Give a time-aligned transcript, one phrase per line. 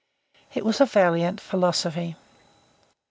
[0.55, 2.15] It was a valiant philosophy.